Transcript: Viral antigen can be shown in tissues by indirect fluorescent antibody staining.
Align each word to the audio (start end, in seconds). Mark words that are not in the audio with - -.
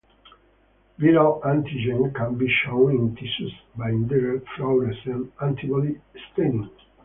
Viral 0.99 1.41
antigen 1.43 2.11
can 2.15 2.35
be 2.35 2.49
shown 2.65 2.89
in 2.95 3.15
tissues 3.15 3.53
by 3.75 3.89
indirect 3.91 4.47
fluorescent 4.57 5.31
antibody 5.43 6.01
staining. 6.33 6.67